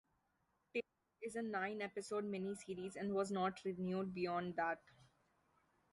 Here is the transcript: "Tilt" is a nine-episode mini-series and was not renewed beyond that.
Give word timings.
"Tilt" 0.73 0.83
is 1.21 1.35
a 1.35 1.43
nine-episode 1.43 2.25
mini-series 2.25 2.95
and 2.95 3.13
was 3.13 3.29
not 3.29 3.63
renewed 3.63 4.15
beyond 4.15 4.55
that. 4.55 4.79